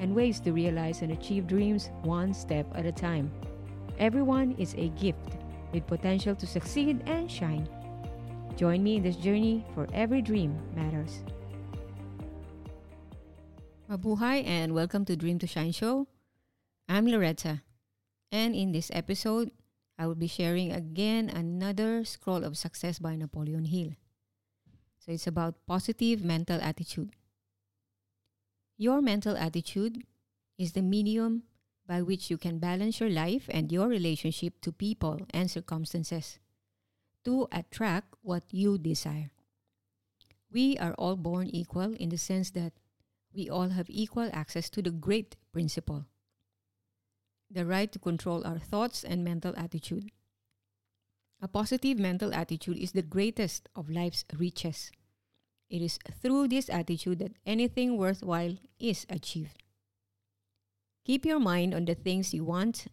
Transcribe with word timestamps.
and 0.00 0.16
ways 0.16 0.40
to 0.40 0.52
realize 0.52 1.02
and 1.02 1.12
achieve 1.12 1.46
dreams 1.46 1.90
one 2.02 2.32
step 2.32 2.66
at 2.74 2.86
a 2.86 2.92
time. 2.92 3.30
Everyone 4.00 4.56
is 4.58 4.74
a 4.74 4.88
gift 4.96 5.36
with 5.72 5.86
potential 5.86 6.34
to 6.34 6.46
succeed 6.46 7.04
and 7.06 7.30
shine. 7.30 7.68
Join 8.56 8.82
me 8.82 8.96
in 8.96 9.02
this 9.02 9.16
journey 9.16 9.64
for 9.74 9.86
every 9.92 10.22
dream 10.22 10.56
matters. 10.74 11.22
Mabuhay 13.88 14.46
and 14.46 14.72
welcome 14.72 15.04
to 15.04 15.16
Dream 15.16 15.38
to 15.38 15.46
Shine 15.46 15.72
show. 15.72 16.08
I'm 16.88 17.06
Loretta, 17.06 17.62
and 18.32 18.54
in 18.54 18.72
this 18.72 18.90
episode, 18.94 19.50
I 19.98 20.06
will 20.06 20.16
be 20.16 20.28
sharing 20.28 20.72
again 20.72 21.28
another 21.28 22.04
scroll 22.04 22.42
of 22.42 22.56
success 22.56 22.98
by 22.98 23.16
Napoleon 23.16 23.66
Hill. 23.66 23.92
So 24.98 25.12
it's 25.12 25.26
about 25.26 25.66
positive 25.66 26.24
mental 26.24 26.58
attitude. 26.62 27.12
Your 28.80 29.02
mental 29.02 29.36
attitude 29.36 30.06
is 30.56 30.72
the 30.72 30.80
medium 30.80 31.42
by 31.86 32.00
which 32.00 32.30
you 32.30 32.38
can 32.38 32.58
balance 32.58 32.98
your 32.98 33.10
life 33.10 33.44
and 33.50 33.70
your 33.70 33.88
relationship 33.88 34.58
to 34.62 34.72
people 34.72 35.20
and 35.34 35.50
circumstances 35.50 36.38
to 37.26 37.46
attract 37.52 38.14
what 38.22 38.44
you 38.50 38.78
desire. 38.78 39.32
We 40.50 40.78
are 40.78 40.94
all 40.94 41.16
born 41.16 41.48
equal 41.48 41.92
in 41.92 42.08
the 42.08 42.16
sense 42.16 42.52
that 42.52 42.72
we 43.34 43.50
all 43.50 43.68
have 43.68 43.90
equal 43.90 44.30
access 44.32 44.70
to 44.70 44.80
the 44.80 44.90
great 44.90 45.36
principle 45.52 46.06
the 47.50 47.66
right 47.66 47.92
to 47.92 47.98
control 47.98 48.46
our 48.46 48.58
thoughts 48.58 49.04
and 49.04 49.22
mental 49.22 49.52
attitude. 49.58 50.10
A 51.42 51.48
positive 51.48 51.98
mental 51.98 52.32
attitude 52.32 52.78
is 52.78 52.92
the 52.92 53.02
greatest 53.02 53.68
of 53.76 53.90
life's 53.90 54.24
riches. 54.38 54.90
It 55.70 55.82
is 55.82 55.98
through 56.20 56.48
this 56.48 56.68
attitude 56.68 57.20
that 57.20 57.36
anything 57.46 57.96
worthwhile 57.96 58.56
is 58.78 59.06
achieved. 59.08 59.62
Keep 61.04 61.24
your 61.24 61.40
mind 61.40 61.74
on 61.74 61.84
the 61.84 61.94
things 61.94 62.34
you 62.34 62.44
want 62.44 62.86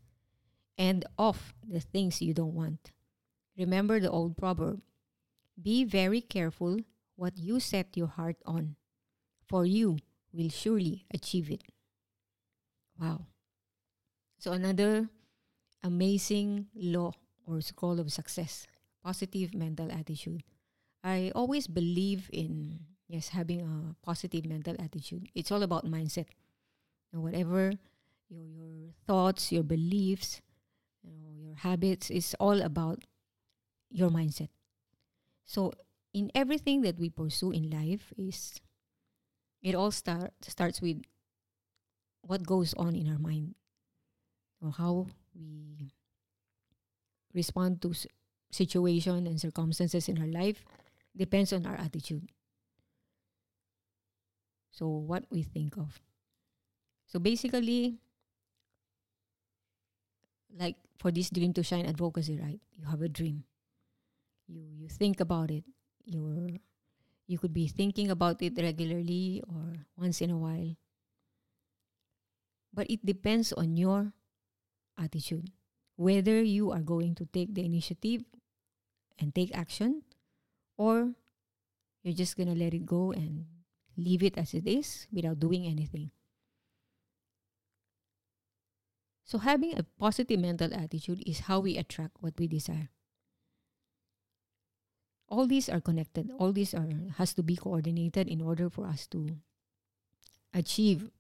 and 0.78 1.04
off 1.18 1.54
the 1.68 1.80
things 1.80 2.22
you 2.22 2.34
don't 2.34 2.54
want. 2.54 2.92
Remember 3.58 4.00
the 4.00 4.12
old 4.12 4.38
proverb 4.38 4.82
Be 5.62 5.84
very 5.84 6.22
careful 6.22 6.80
what 7.16 7.38
you 7.38 7.60
set 7.60 7.98
your 7.98 8.08
heart 8.08 8.38
on, 8.46 8.76
for 9.48 9.66
you 9.66 9.98
will 10.32 10.50
surely 10.50 11.06
achieve 11.12 11.50
it. 11.50 11.64
Wow. 13.00 13.26
So, 14.38 14.52
another 14.52 15.10
amazing 15.84 16.68
law 16.76 17.14
or 17.46 17.62
scroll 17.62 18.00
of 18.00 18.12
success 18.12 18.68
positive 19.04 19.54
mental 19.56 19.92
attitude. 19.92 20.44
I 21.04 21.32
always 21.36 21.68
believe 21.68 22.30
in 22.34 22.80
yes 23.08 23.30
having 23.30 23.62
a 23.62 23.96
positive 24.06 24.46
mental 24.46 24.76
attitude. 24.80 25.30
It's 25.36 25.52
all 25.52 25.64
about 25.64 25.86
mindset. 25.86 26.28
You 27.12 27.20
know, 27.20 27.22
whatever 27.22 27.74
your 28.30 28.46
your 28.46 28.94
thoughts, 29.08 29.52
your 29.52 29.64
beliefs, 29.64 30.42
you 31.04 31.18
know, 31.20 31.34
your 31.36 31.56
habits 31.56 32.10
is 32.12 32.36
all 32.40 32.62
about 32.62 33.04
your 33.90 34.10
mindset. 34.10 34.50
So 35.46 35.74
in 36.14 36.32
everything 36.36 36.82
that 36.82 37.00
we 37.00 37.10
pursue 37.10 37.52
in 37.52 37.70
life 37.70 38.14
is 38.18 38.60
it 39.62 39.76
all 39.76 39.92
start 39.92 40.34
starts 40.42 40.82
with 40.82 41.02
what 42.22 42.46
goes 42.46 42.74
on 42.76 42.96
in 42.96 43.08
our 43.10 43.18
mind 43.18 43.56
or 44.62 44.72
how 44.72 45.08
we 45.36 45.92
respond 47.34 47.82
to 47.82 47.94
situation 48.52 49.28
and 49.28 49.40
circumstances 49.40 50.08
in 50.10 50.20
our 50.20 50.28
life 50.28 50.66
depends 51.18 51.52
on 51.54 51.66
our 51.66 51.76
attitude. 51.76 52.30
So, 54.72 54.88
what 54.88 55.26
we 55.30 55.42
think 55.42 55.78
of. 55.78 56.00
So, 57.08 57.20
basically, 57.20 57.98
like 60.54 60.76
for 60.98 61.12
this 61.12 61.30
dream 61.30 61.54
to 61.54 61.64
shine 61.64 61.86
advocacy, 61.86 62.38
right? 62.40 62.62
You 62.74 62.86
have 62.86 63.02
a 63.02 63.10
dream. 63.10 63.44
You 64.48 64.64
you 64.70 64.88
think 64.88 65.20
about 65.20 65.52
it. 65.52 65.66
You're 66.06 66.62
you 67.28 67.38
could 67.38 67.54
be 67.54 67.68
thinking 67.68 68.10
about 68.10 68.42
it 68.42 68.56
regularly 68.56 69.44
or 69.50 69.84
once 69.98 70.22
in 70.22 70.32
a 70.32 70.40
while. 70.40 70.78
But 72.72 72.88
it 72.90 73.04
depends 73.04 73.52
on 73.52 73.76
your 73.76 74.14
attitude. 74.96 75.52
Whether 75.98 76.42
you 76.46 76.72
are 76.72 76.86
going 76.86 77.16
to 77.20 77.26
take 77.26 77.54
the 77.58 77.66
initiative 77.66 78.24
and 79.20 79.34
take 79.34 79.52
action 79.58 80.07
or 80.78 81.14
you're 82.04 82.16
just 82.16 82.38
going 82.38 82.48
to 82.48 82.56
let 82.56 82.74
it 82.74 82.86
go 82.86 83.12
and 83.12 83.46
leave 83.98 84.24
it 84.24 84.38
as 84.38 84.54
it 84.54 84.68
is 84.68 85.08
without 85.12 85.40
doing 85.40 85.66
anything. 85.66 86.12
So, 89.26 89.40
having 89.40 89.78
a 89.78 89.84
positive 89.84 90.40
mental 90.40 90.74
attitude 90.74 91.22
is 91.28 91.52
how 91.52 91.60
we 91.60 91.76
attract 91.76 92.16
what 92.22 92.40
we 92.40 92.48
desire. 92.48 92.90
All 95.28 95.46
these 95.46 95.68
are 95.68 95.82
connected. 95.82 96.32
All 96.40 96.54
these 96.54 96.74
are 96.74 96.88
has 97.18 97.34
to 97.34 97.44
be 97.44 97.58
coordinated 97.58 98.30
in 98.30 98.40
order 98.40 98.70
for 98.70 98.88
us 98.88 99.06
to 99.08 99.36
achieve 100.54 101.12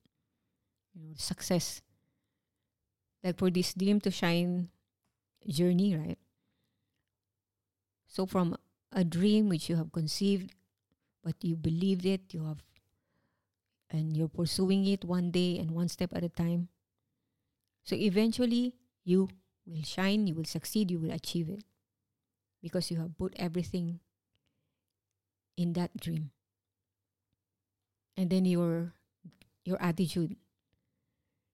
you 0.95 1.03
know, 1.03 1.13
success. 1.17 1.81
Like 3.23 3.37
for 3.37 3.51
this 3.51 3.73
dream 3.73 3.99
to 4.07 4.11
shine 4.11 4.69
journey, 5.45 5.95
right? 5.97 6.19
So 8.07 8.25
from 8.25 8.55
a 8.91 9.03
dream 9.03 9.49
which 9.49 9.69
you 9.69 9.75
have 9.75 9.91
conceived, 9.91 10.53
but 11.23 11.35
you 11.41 11.55
believed 11.55 12.05
it, 12.05 12.33
you 12.33 12.45
have, 12.45 12.63
and 13.89 14.15
you're 14.15 14.27
pursuing 14.27 14.85
it 14.85 15.05
one 15.05 15.31
day 15.31 15.57
and 15.57 15.71
one 15.71 15.89
step 15.89 16.11
at 16.15 16.23
a 16.23 16.29
time. 16.29 16.69
So 17.83 17.95
eventually, 17.95 18.75
you 19.03 19.29
will 19.65 19.83
shine, 19.83 20.27
you 20.27 20.35
will 20.35 20.45
succeed, 20.45 20.91
you 20.91 20.99
will 20.99 21.11
achieve 21.11 21.49
it 21.49 21.63
because 22.61 22.91
you 22.91 22.97
have 22.97 23.17
put 23.17 23.33
everything 23.37 23.99
in 25.55 25.73
that 25.73 25.95
dream. 25.97 26.31
And 28.15 28.29
then 28.29 28.45
your 28.45 28.93
your 29.63 29.81
attitude. 29.81 30.35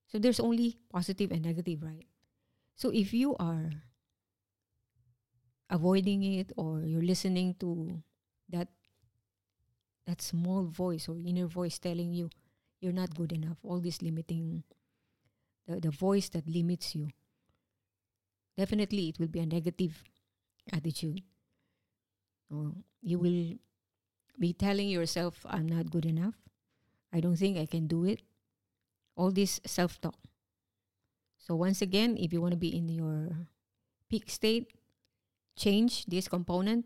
So 0.07 0.19
there's 0.19 0.39
only 0.39 0.77
positive 0.91 1.31
and 1.31 1.41
negative, 1.41 1.81
right? 1.81 2.07
So 2.75 2.89
if 2.89 3.13
you 3.13 3.35
are 3.37 3.83
avoiding 5.73 6.21
it 6.21 6.53
or 6.55 6.85
you're 6.85 7.01
listening 7.01 7.55
to 7.59 7.97
that 8.47 8.69
that 10.05 10.21
small 10.21 10.63
voice 10.63 11.09
or 11.09 11.17
inner 11.17 11.47
voice 11.47 11.79
telling 11.79 12.13
you 12.13 12.29
you're 12.79 12.93
not 12.93 13.15
good 13.15 13.31
enough. 13.31 13.57
All 13.63 13.79
this 13.79 14.01
limiting 14.01 14.63
the, 15.67 15.79
the 15.79 15.89
voice 15.89 16.29
that 16.29 16.47
limits 16.47 16.93
you. 16.93 17.09
Definitely 18.57 19.09
it 19.09 19.19
will 19.19 19.29
be 19.31 19.39
a 19.39 19.45
negative 19.45 20.03
attitude. 20.71 21.23
Or 22.51 22.73
you 23.01 23.17
will 23.17 23.57
be 24.37 24.53
telling 24.53 24.89
yourself 24.89 25.45
i'm 25.49 25.67
not 25.67 25.89
good 25.89 26.05
enough. 26.05 26.35
I 27.11 27.19
don't 27.19 27.37
think 27.37 27.57
i 27.57 27.65
can 27.65 27.87
do 27.87 28.05
it. 28.05 28.21
All 29.15 29.31
this 29.31 29.59
self-talk. 29.65 30.19
So 31.39 31.55
once 31.55 31.81
again 31.81 32.15
if 32.19 32.31
you 32.31 32.41
want 32.41 32.51
to 32.51 32.61
be 32.61 32.77
in 32.77 32.89
your 32.89 33.47
peak 34.09 34.29
state 34.29 34.69
change 35.55 36.05
this 36.05 36.27
component, 36.27 36.85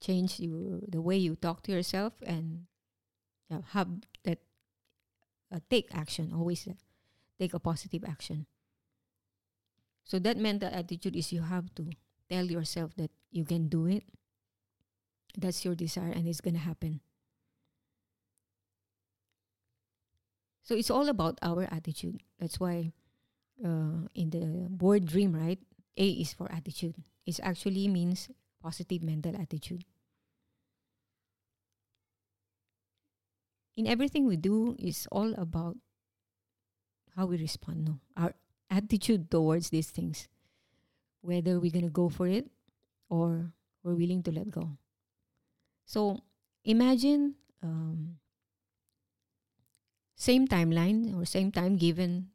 change 0.00 0.40
you, 0.40 0.82
the 0.88 1.00
way 1.00 1.16
you 1.16 1.36
talk 1.36 1.62
to 1.62 1.72
yourself, 1.72 2.12
and 2.24 2.66
have 3.72 3.88
that 4.24 4.38
uh, 5.52 5.60
take 5.70 5.88
action. 5.94 6.32
Always 6.34 6.66
uh, 6.66 6.72
take 7.38 7.54
a 7.54 7.58
positive 7.58 8.04
action. 8.04 8.46
So 10.04 10.18
that 10.20 10.36
mental 10.36 10.70
attitude 10.72 11.16
is 11.16 11.32
you 11.32 11.42
have 11.42 11.74
to 11.76 11.90
tell 12.30 12.44
yourself 12.44 12.94
that 12.96 13.10
you 13.30 13.44
can 13.44 13.68
do 13.68 13.86
it. 13.86 14.04
That's 15.36 15.64
your 15.64 15.74
desire, 15.74 16.12
and 16.12 16.26
it's 16.26 16.40
gonna 16.40 16.58
happen. 16.58 17.00
So 20.62 20.74
it's 20.74 20.90
all 20.90 21.08
about 21.08 21.38
our 21.42 21.68
attitude. 21.70 22.20
That's 22.38 22.60
why 22.60 22.92
uh, 23.64 24.08
in 24.14 24.30
the 24.30 24.68
board 24.68 25.06
dream, 25.06 25.32
right? 25.34 25.58
A 25.98 26.08
is 26.22 26.32
for 26.32 26.50
attitude. 26.50 26.94
It 27.26 27.40
actually 27.42 27.88
means 27.88 28.30
positive 28.62 29.02
mental 29.02 29.34
attitude. 29.34 29.84
In 33.76 33.86
everything 33.86 34.26
we 34.26 34.36
do 34.36 34.74
is 34.78 35.06
all 35.10 35.34
about 35.34 35.76
how 37.14 37.26
we 37.26 37.36
respond. 37.36 37.84
No, 37.84 38.00
our 38.16 38.34
attitude 38.70 39.30
towards 39.30 39.70
these 39.70 39.90
things, 39.90 40.28
whether 41.20 41.58
we're 41.58 41.74
going 41.74 41.86
to 41.86 41.90
go 41.90 42.08
for 42.08 42.26
it 42.26 42.46
or 43.10 43.52
we're 43.82 43.94
willing 43.94 44.22
to 44.22 44.32
let 44.32 44.50
go. 44.50 44.78
So 45.84 46.22
imagine 46.64 47.34
um, 47.62 48.18
same 50.14 50.46
timeline 50.46 51.16
or 51.16 51.24
same 51.24 51.50
time 51.50 51.76
given 51.76 52.30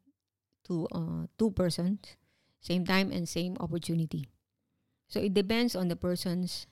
to 0.67 0.87
uh, 0.91 1.27
two 1.37 1.51
persons, 1.51 1.99
same 2.63 2.87
time 2.87 3.11
and 3.11 3.27
same 3.27 3.59
opportunity. 3.59 4.31
So 5.11 5.19
it 5.19 5.35
depends 5.35 5.75
on 5.75 5.91
the 5.91 5.99
person's 5.99 6.65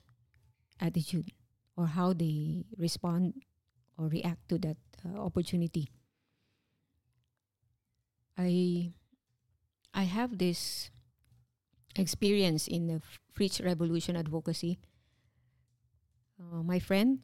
attitude 0.80 1.30
or 1.76 1.86
how 1.92 2.12
they 2.16 2.64
respond 2.76 3.44
or 4.00 4.08
react 4.08 4.48
to 4.48 4.58
that 4.64 4.80
uh, 5.04 5.20
opportunity. 5.20 5.92
I 8.36 8.90
I 9.92 10.08
have 10.08 10.38
this 10.40 10.90
experience 11.94 12.66
in 12.66 12.88
the 12.88 13.04
French 13.36 13.60
Revolution 13.60 14.16
advocacy. 14.16 14.80
Uh, 16.40 16.64
my 16.64 16.80
friend, 16.80 17.20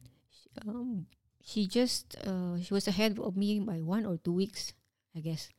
um, 0.67 1.07
she 1.41 1.65
just 1.65 2.15
uh, 2.21 2.61
she 2.61 2.73
was 2.73 2.87
ahead 2.87 3.17
of 3.17 3.35
me 3.35 3.59
by 3.59 3.81
one 3.81 4.05
or 4.05 4.17
two 4.21 4.33
weeks, 4.33 4.73
I 5.17 5.19
guess. 5.25 5.49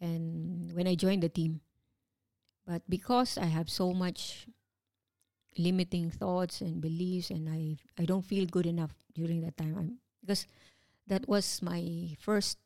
And 0.00 0.72
when 0.72 0.88
I 0.88 0.94
joined 0.94 1.22
the 1.22 1.28
team, 1.28 1.60
but 2.68 2.84
because 2.84 3.40
I 3.40 3.48
have 3.48 3.72
so 3.72 3.96
much 3.96 4.44
limiting 5.56 6.12
thoughts 6.12 6.60
and 6.60 6.84
beliefs, 6.84 7.32
and 7.32 7.48
I 7.48 7.80
I 7.96 8.04
don't 8.04 8.28
feel 8.28 8.44
good 8.44 8.68
enough 8.68 8.92
during 9.16 9.40
that 9.40 9.56
time, 9.56 9.72
I'm, 9.72 9.90
because 10.20 10.44
that 11.08 11.24
was 11.24 11.64
my 11.64 12.12
first 12.20 12.60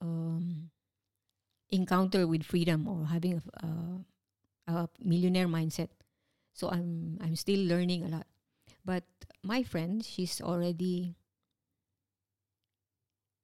um, 0.00 0.72
encounter 1.68 2.26
with 2.26 2.48
freedom 2.48 2.88
or 2.88 3.04
having 3.12 3.36
a, 3.36 3.42
uh, 3.60 4.00
a 4.64 4.88
millionaire 5.04 5.46
mindset. 5.46 5.92
So 6.56 6.72
I'm 6.72 7.20
I'm 7.20 7.36
still 7.36 7.60
learning 7.60 8.08
a 8.08 8.08
lot. 8.08 8.26
But 8.80 9.04
my 9.44 9.60
friend, 9.62 10.00
she's 10.00 10.40
already 10.40 11.20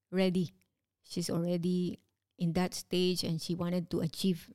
ready. 0.09 0.57
She's 1.05 1.29
already 1.29 2.01
in 2.41 2.57
that 2.57 2.73
stage 2.73 3.21
and 3.21 3.37
she 3.37 3.55
wanted 3.55 3.91
to 3.91 4.01
achieve 4.01 4.49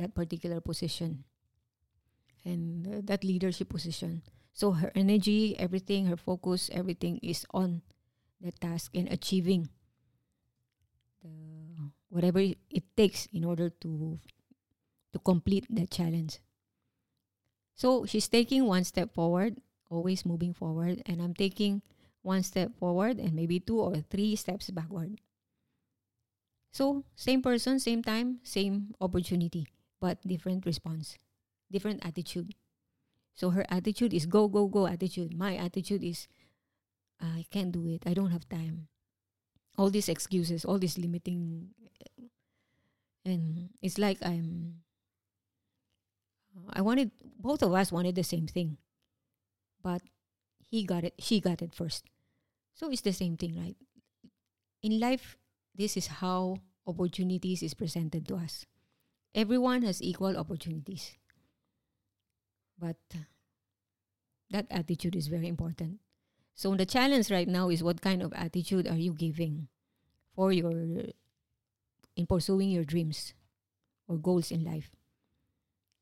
that 0.00 0.14
particular 0.16 0.60
position 0.60 1.24
and 2.44 2.88
uh, 2.88 3.00
that 3.04 3.22
leadership 3.22 3.68
position. 3.68 4.22
So 4.52 4.72
her 4.72 4.90
energy, 4.94 5.54
everything, 5.58 6.06
her 6.06 6.16
focus, 6.16 6.70
everything 6.72 7.20
is 7.22 7.44
on 7.52 7.82
the 8.40 8.50
task 8.52 8.90
and 8.96 9.12
achieving 9.12 9.68
the 11.22 11.28
whatever 12.08 12.40
it 12.40 12.84
takes 12.96 13.28
in 13.32 13.44
order 13.44 13.68
to 13.84 14.18
to 15.12 15.18
complete 15.20 15.66
the 15.68 15.86
challenge. 15.86 16.40
So 17.74 18.06
she's 18.06 18.28
taking 18.28 18.64
one 18.64 18.84
step 18.84 19.12
forward, 19.12 19.60
always 19.90 20.24
moving 20.24 20.54
forward, 20.54 21.02
and 21.04 21.20
I'm 21.20 21.34
taking 21.34 21.82
one 22.22 22.42
step 22.42 22.76
forward 22.78 23.18
and 23.18 23.34
maybe 23.34 23.60
two 23.60 23.80
or 23.80 24.00
three 24.08 24.36
steps 24.36 24.70
backward. 24.70 25.20
So, 26.70 27.02
same 27.16 27.42
person, 27.42 27.80
same 27.80 28.02
time, 28.02 28.38
same 28.44 28.94
opportunity, 29.00 29.66
but 30.00 30.18
different 30.26 30.66
response, 30.66 31.16
different 31.70 32.04
attitude. 32.04 32.54
So, 33.34 33.50
her 33.50 33.64
attitude 33.68 34.12
is 34.12 34.26
go, 34.26 34.48
go, 34.48 34.66
go 34.66 34.86
attitude. 34.86 35.32
My 35.36 35.56
attitude 35.56 36.04
is 36.04 36.28
I 37.20 37.44
can't 37.50 37.72
do 37.72 37.86
it. 37.86 38.02
I 38.06 38.14
don't 38.14 38.30
have 38.30 38.48
time. 38.48 38.88
All 39.76 39.90
these 39.90 40.08
excuses, 40.08 40.64
all 40.64 40.78
these 40.78 40.98
limiting. 40.98 41.68
And 43.24 43.70
it's 43.82 43.98
like 43.98 44.18
I'm. 44.22 44.80
I 46.72 46.80
wanted, 46.80 47.12
both 47.38 47.62
of 47.62 47.72
us 47.72 47.92
wanted 47.92 48.16
the 48.16 48.24
same 48.24 48.46
thing. 48.46 48.78
But 49.82 50.02
he 50.66 50.84
got 50.84 51.04
it, 51.04 51.14
she 51.18 51.40
got 51.40 51.62
it 51.62 51.74
first. 51.74 52.04
So 52.74 52.90
it's 52.90 53.02
the 53.02 53.12
same 53.12 53.36
thing, 53.36 53.56
right? 53.56 53.76
In 54.82 54.98
life, 54.98 55.36
this 55.74 55.96
is 55.96 56.06
how 56.08 56.56
opportunities 56.86 57.62
is 57.62 57.74
presented 57.74 58.26
to 58.28 58.36
us. 58.36 58.66
Everyone 59.34 59.82
has 59.82 60.02
equal 60.02 60.36
opportunities. 60.36 61.14
But 62.78 62.96
that 64.50 64.66
attitude 64.70 65.14
is 65.14 65.28
very 65.28 65.46
important. 65.46 66.00
So 66.54 66.74
the 66.74 66.86
challenge 66.86 67.30
right 67.30 67.48
now 67.48 67.68
is 67.68 67.82
what 67.82 68.00
kind 68.00 68.22
of 68.22 68.32
attitude 68.34 68.86
are 68.86 68.96
you 68.96 69.12
giving 69.12 69.68
for 70.34 70.52
your 70.52 70.72
in 72.16 72.26
pursuing 72.26 72.70
your 72.70 72.84
dreams 72.84 73.34
or 74.08 74.18
goals 74.18 74.50
in 74.50 74.64
life? 74.64 74.90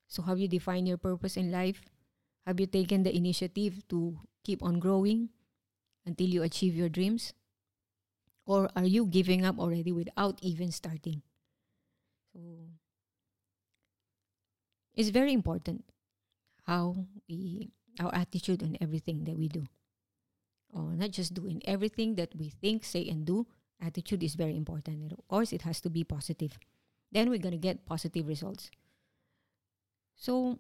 So 0.09 0.23
have 0.23 0.39
you 0.41 0.49
defined 0.49 0.89
your 0.89 0.97
purpose 0.97 1.37
in 1.37 1.53
life? 1.53 1.83
Have 2.47 2.59
you 2.59 2.67
taken 2.67 3.03
the 3.03 3.15
initiative 3.15 3.87
to 3.89 4.19
keep 4.43 4.63
on 4.63 4.81
growing 4.81 5.29
until 6.07 6.29
you 6.29 6.43
achieve 6.43 6.75
your 6.75 6.89
dreams? 6.89 7.35
Or 8.47 8.71
are 8.75 8.87
you 8.87 9.05
giving 9.05 9.45
up 9.45 9.59
already 9.59 9.93
without 9.93 10.39
even 10.41 10.73
starting? 10.73 11.21
So 12.33 12.41
it's 14.99 15.11
very 15.11 15.33
important 15.33 15.85
how 16.67 17.07
we 17.31 17.71
our 18.01 18.15
attitude 18.15 18.63
and 18.63 18.77
everything 18.81 19.25
that 19.25 19.39
we 19.39 19.49
do. 19.49 19.65
Or 20.75 20.93
not 20.95 21.13
just 21.13 21.33
doing 21.35 21.63
everything 21.65 22.17
that 22.17 22.35
we 22.37 22.51
think, 22.51 22.85
say, 22.85 23.09
and 23.09 23.25
do. 23.25 23.47
Attitude 23.81 24.23
is 24.23 24.35
very 24.35 24.57
important. 24.57 24.99
And 24.99 25.13
of 25.13 25.27
course, 25.29 25.53
it 25.53 25.63
has 25.63 25.81
to 25.83 25.91
be 25.91 26.05
positive. 26.05 26.59
Then 27.11 27.31
we're 27.31 27.39
gonna 27.39 27.63
get 27.63 27.87
positive 27.87 28.27
results. 28.27 28.71
So 30.17 30.59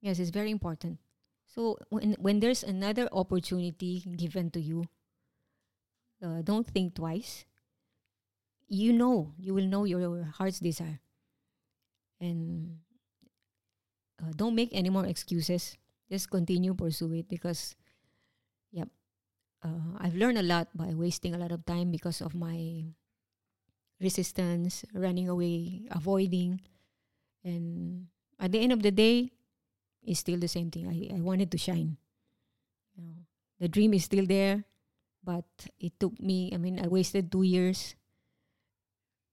yes, 0.00 0.18
it's 0.18 0.30
very 0.30 0.50
important. 0.50 0.98
So 1.46 1.76
when 1.90 2.16
when 2.18 2.40
there's 2.40 2.64
another 2.64 3.08
opportunity 3.12 4.00
given 4.16 4.50
to 4.52 4.60
you, 4.60 4.88
uh, 6.24 6.40
don't 6.40 6.66
think 6.66 6.96
twice. 6.96 7.44
You 8.66 8.92
know, 8.92 9.32
you 9.38 9.52
will 9.52 9.68
know 9.68 9.84
your 9.84 10.24
heart's 10.24 10.60
desire. 10.60 11.00
And 12.20 12.78
uh, 14.20 14.32
don't 14.34 14.54
make 14.54 14.70
any 14.72 14.90
more 14.90 15.06
excuses. 15.06 15.76
Just 16.10 16.30
continue 16.30 16.74
pursue 16.74 17.12
it 17.12 17.28
because, 17.28 17.76
yep, 18.72 18.88
uh, 19.62 19.98
I've 19.98 20.16
learned 20.16 20.38
a 20.38 20.42
lot 20.46 20.68
by 20.74 20.94
wasting 20.94 21.34
a 21.34 21.38
lot 21.38 21.52
of 21.52 21.66
time 21.66 21.90
because 21.90 22.20
of 22.20 22.34
my 22.34 22.84
resistance, 24.00 24.84
running 24.94 25.28
away, 25.28 25.86
avoiding, 25.90 26.60
and 27.44 28.06
at 28.38 28.52
the 28.52 28.60
end 28.60 28.72
of 28.72 28.82
the 28.82 28.90
day, 28.90 29.32
it's 30.02 30.20
still 30.20 30.38
the 30.38 30.48
same 30.48 30.70
thing. 30.70 30.86
I, 30.86 31.16
I 31.16 31.20
wanted 31.20 31.50
to 31.50 31.58
shine. 31.58 31.98
You 32.96 33.04
know, 33.04 33.14
the 33.60 33.68
dream 33.68 33.92
is 33.94 34.04
still 34.04 34.26
there 34.26 34.64
but 35.28 35.44
it 35.78 35.92
took 35.98 36.16
me 36.20 36.50
i 36.54 36.56
mean 36.56 36.78
i 36.78 36.86
wasted 36.86 37.30
two 37.30 37.42
years 37.42 37.94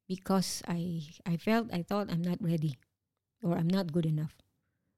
because 0.07 0.61
i 0.67 1.01
i 1.25 1.37
felt 1.37 1.71
i 1.73 1.81
thought 1.81 2.11
i'm 2.11 2.21
not 2.21 2.41
ready 2.41 2.77
or 3.43 3.57
i'm 3.57 3.69
not 3.69 3.91
good 3.91 4.05
enough 4.05 4.35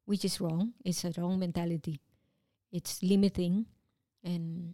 which 0.07 0.23
is 0.23 0.39
wrong. 0.39 0.71
It's 0.83 1.03
a 1.03 1.11
wrong 1.19 1.37
mentality. 1.37 1.99
It's 2.71 3.03
limiting 3.03 3.67
and 4.23 4.73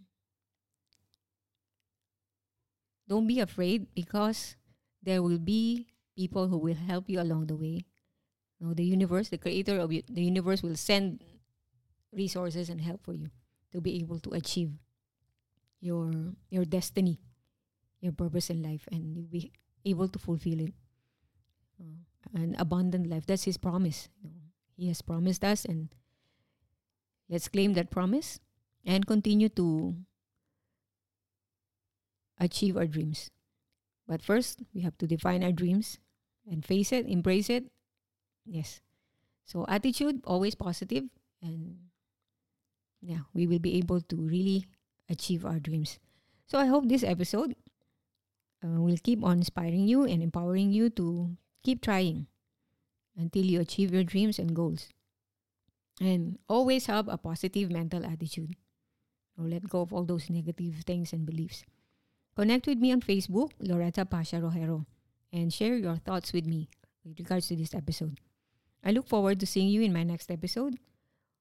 don't 3.08 3.26
be 3.26 3.40
afraid 3.40 3.90
because 3.94 4.54
there 5.02 5.20
will 5.22 5.42
be 5.42 5.90
people 6.16 6.46
who 6.46 6.56
will 6.56 6.78
help 6.78 7.10
you 7.10 7.20
along 7.20 7.48
the 7.50 7.58
way. 7.58 7.82
You 8.58 8.70
know, 8.70 8.74
the 8.74 8.86
universe 8.86 9.28
the 9.28 9.42
creator 9.42 9.78
of 9.80 9.92
you, 9.92 10.02
the 10.08 10.22
universe 10.22 10.62
will 10.62 10.78
send 10.78 11.20
resources 12.14 12.70
and 12.70 12.80
help 12.80 13.02
for 13.02 13.12
you 13.12 13.28
to 13.72 13.82
be 13.82 13.98
able 13.98 14.20
to 14.20 14.30
achieve 14.38 14.70
your 15.82 16.38
your 16.48 16.64
destiny, 16.64 17.18
your 18.00 18.12
purpose 18.12 18.50
in 18.50 18.62
life, 18.62 18.86
and 18.92 19.04
you'll 19.04 19.26
be 19.26 19.50
able 19.84 20.08
to 20.08 20.18
fulfill 20.18 20.60
it. 20.60 20.74
Uh, 21.80 22.02
an 22.34 22.56
abundant 22.58 23.08
life. 23.08 23.26
That's 23.26 23.44
His 23.44 23.56
promise. 23.56 24.08
He 24.76 24.88
has 24.88 25.02
promised 25.02 25.44
us, 25.44 25.64
and 25.64 25.88
let's 27.28 27.48
claim 27.48 27.74
that 27.74 27.90
promise 27.90 28.40
and 28.84 29.06
continue 29.06 29.48
to 29.50 29.94
achieve 32.38 32.76
our 32.76 32.86
dreams. 32.86 33.30
But 34.06 34.22
first, 34.22 34.62
we 34.74 34.82
have 34.82 34.98
to 34.98 35.06
define 35.06 35.42
our 35.42 35.52
dreams 35.52 35.98
and 36.50 36.64
face 36.64 36.92
it, 36.92 37.06
embrace 37.06 37.48
it. 37.48 37.64
Yes. 38.44 38.80
So 39.46 39.64
attitude 39.68 40.20
always 40.24 40.54
positive 40.54 41.04
and 41.42 41.76
yeah, 43.00 43.28
we 43.32 43.46
will 43.46 43.58
be 43.58 43.76
able 43.76 44.00
to 44.00 44.16
really 44.16 44.66
achieve 45.08 45.44
our 45.44 45.58
dreams. 45.58 45.98
So 46.46 46.58
I 46.58 46.66
hope 46.66 46.88
this 46.88 47.04
episode 47.04 47.56
will 48.84 48.98
keep 49.02 49.24
on 49.24 49.38
inspiring 49.38 49.88
you 49.88 50.04
and 50.04 50.22
empowering 50.22 50.72
you 50.72 50.90
to 50.90 51.36
keep 51.62 51.80
trying 51.82 52.26
until 53.16 53.44
you 53.44 53.60
achieve 53.60 53.92
your 53.92 54.04
dreams 54.04 54.38
and 54.38 54.54
goals. 54.54 54.88
And 56.00 56.38
always 56.48 56.86
have 56.86 57.08
a 57.08 57.16
positive 57.18 57.70
mental 57.70 58.04
attitude. 58.04 58.56
Or 59.38 59.46
let 59.46 59.68
go 59.68 59.80
of 59.82 59.92
all 59.92 60.04
those 60.04 60.30
negative 60.30 60.74
things 60.86 61.12
and 61.12 61.26
beliefs. 61.26 61.64
Connect 62.36 62.66
with 62.66 62.78
me 62.78 62.92
on 62.92 63.00
Facebook, 63.00 63.50
Loretta 63.60 64.04
Pasha 64.04 64.36
Rojero. 64.36 64.86
and 65.32 65.52
share 65.52 65.76
your 65.76 65.96
thoughts 65.96 66.32
with 66.32 66.46
me 66.46 66.68
with 67.04 67.18
regards 67.18 67.48
to 67.48 67.56
this 67.56 67.74
episode. 67.74 68.20
I 68.84 68.92
look 68.92 69.08
forward 69.08 69.40
to 69.40 69.46
seeing 69.46 69.68
you 69.68 69.82
in 69.82 69.92
my 69.92 70.04
next 70.04 70.30
episode, 70.30 70.78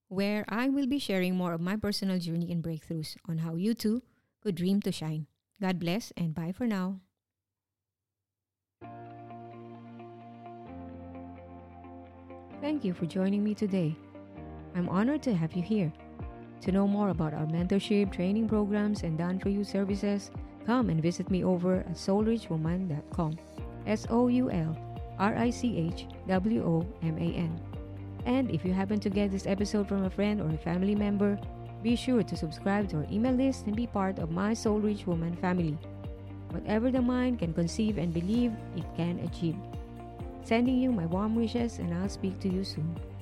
where 0.08 0.46
I 0.50 0.70
will 0.70 0.88
be 0.88 0.98
sharing 0.98 1.36
more 1.36 1.54
of 1.54 1.62
my 1.62 1.76
personal 1.76 2.18
journey 2.18 2.52
and 2.52 2.64
breakthroughs 2.64 3.18
on 3.28 3.40
how 3.40 3.56
you 3.56 3.74
too 3.76 4.02
could 4.42 4.56
dream 4.56 4.82
to 4.82 4.92
shine. 4.92 5.28
God 5.62 5.80
bless 5.80 6.12
and 6.18 6.34
bye 6.34 6.52
for 6.52 6.66
now. 6.66 7.02
Thank 12.64 12.86
you 12.86 12.94
for 12.94 13.06
joining 13.06 13.44
me 13.44 13.54
today. 13.54 13.94
I'm 14.74 14.88
honored 14.88 15.22
to 15.24 15.36
have 15.36 15.52
you 15.52 15.62
here. 15.62 15.92
To 16.62 16.72
know 16.72 16.88
more 16.88 17.10
about 17.10 17.34
our 17.34 17.46
mentorship, 17.46 18.14
training 18.14 18.48
programs, 18.48 19.04
and 19.04 19.18
done 19.18 19.38
for 19.38 19.50
you 19.50 19.66
services, 19.66 20.32
come 20.66 20.90
and 20.90 21.02
visit 21.02 21.30
me 21.30 21.44
over 21.44 21.80
at 21.80 21.96
soulrichwoman.com. 21.96 23.38
S 23.86 24.08
O 24.10 24.30
U 24.30 24.50
L 24.50 24.78
R 25.20 25.36
I 25.36 25.50
C 25.50 25.92
H 25.94 26.08
W 26.30 26.64
O 26.64 26.88
M 27.06 27.18
A 27.18 27.36
N. 27.36 27.60
And 28.26 28.50
if 28.50 28.64
you 28.64 28.72
happen 28.72 29.02
to 29.02 29.10
get 29.10 29.30
this 29.30 29.46
episode 29.46 29.90
from 29.90 30.06
a 30.06 30.10
friend 30.10 30.40
or 30.40 30.48
a 30.48 30.58
family 30.58 30.96
member, 30.96 31.38
be 31.82 31.98
sure 31.98 32.24
to 32.24 32.38
subscribe 32.38 32.88
to 32.92 33.00
our 33.00 33.08
email 33.12 33.34
list 33.34 33.66
and 33.66 33.76
be 33.76 33.88
part 33.88 34.20
of 34.20 34.32
my 34.32 34.54
Soul 34.54 34.80
Rich 34.80 35.06
Woman 35.06 35.36
family. 35.36 35.78
Whatever 36.52 36.92
the 36.92 37.02
mind 37.02 37.40
can 37.40 37.52
conceive 37.54 37.98
and 37.98 38.14
believe, 38.14 38.54
it 38.78 38.86
can 38.96 39.20
achieve. 39.20 39.58
Sending 40.44 40.78
you 40.78 40.92
my 40.92 41.06
warm 41.06 41.36
wishes, 41.36 41.80
and 41.80 41.94
I'll 41.94 42.10
speak 42.10 42.40
to 42.42 42.50
you 42.50 42.64
soon. 42.64 43.13